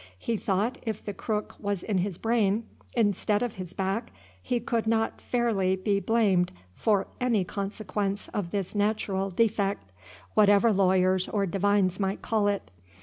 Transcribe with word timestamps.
He 0.17 0.35
thought 0.35 0.79
if 0.81 1.05
the 1.05 1.13
crook 1.13 1.53
was 1.59 1.83
in 1.83 1.99
his 1.99 2.17
brain, 2.17 2.63
instead 2.95 3.43
of 3.43 3.53
his 3.57 3.71
back, 3.73 4.11
he 4.41 4.59
could 4.59 4.87
not 4.87 5.21
fairly 5.21 5.75
be 5.75 5.99
blamed 5.99 6.51
for 6.73 7.05
any 7.19 7.43
consequence 7.43 8.27
of 8.29 8.49
this 8.49 8.73
natural 8.73 9.29
defect, 9.29 9.91
whatever 10.33 10.73
lawyers 10.73 11.29
or 11.29 11.45
divines 11.45 11.99
might 11.99 12.23
call 12.23 12.47
it. 12.47 12.71